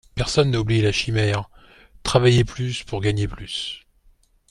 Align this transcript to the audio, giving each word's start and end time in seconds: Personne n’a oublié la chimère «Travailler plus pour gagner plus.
Personne 0.15 0.49
n’a 0.49 0.59
oublié 0.59 0.81
la 0.81 0.91
chimère 0.91 1.47
«Travailler 2.01 2.43
plus 2.43 2.83
pour 2.83 3.01
gagner 3.01 3.27
plus. 3.27 3.85